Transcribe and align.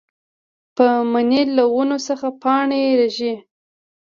پۀ 0.75 0.85
مني 1.11 1.41
له 1.57 1.63
ونو 1.75 1.97
څخه 2.07 2.27
پاڼې 2.41 2.81
رژيږي 2.99 3.33